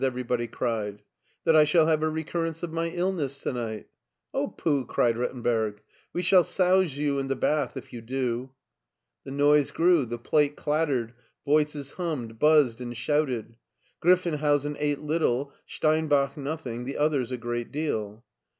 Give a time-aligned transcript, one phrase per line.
[0.03, 0.99] everybody cried.
[1.43, 3.85] "That I shall have a recurrence of my illness to night""
[4.33, 4.83] Oh, pooh!
[4.87, 5.79] "cried Rittenberg,"
[6.11, 8.49] we shall souse you in the bath if you do."
[9.25, 11.13] The noise grew, the plate clattered,
[11.45, 13.55] voices hummed, buzzed, and shouted.
[13.99, 18.25] Griff enhousen ate little, Stein bach nothing, the others a great deal.